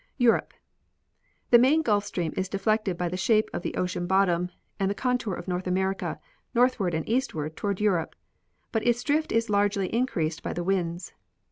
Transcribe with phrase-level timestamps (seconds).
[0.17, 0.55] Europe.
[1.51, 4.95] The main Gulf stream is deflected, by the shape of the ocean bottom and the
[4.95, 6.19] contour of North America,
[6.55, 8.15] northward and east ward toward Europe;
[8.71, 11.13] but its drift is largely increased by the winds.